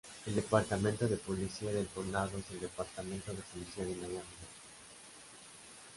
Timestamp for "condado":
1.85-2.35